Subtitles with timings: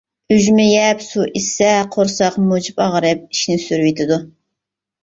[0.35, 4.23] ئۈجمە يەپ سۇ ئىچسە، قورساق مۇجۇپ ئاغرىپ، ئىچنى سۈرۈۋېتىدۇ.